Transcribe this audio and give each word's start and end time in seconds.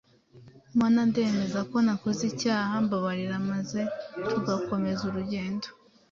Mana 0.79 0.99
ndemeza 1.09 1.59
ko 1.71 1.77
nakoze 1.85 2.21
icyaha, 2.31 2.73
mbabarira” 2.85 3.35
maze 3.51 3.81
tugakomeza 4.29 5.01
urugendo. 5.09 5.67